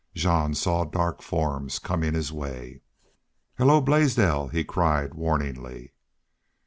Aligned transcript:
Jean 0.15 0.55
saw 0.55 0.83
dark 0.83 1.21
forms 1.21 1.77
coming 1.77 2.15
his 2.15 2.33
way. 2.33 2.81
"Hello, 3.59 3.79
Blaisdell!" 3.79 4.47
he 4.47 4.63
called, 4.63 5.13
warningly. 5.13 5.93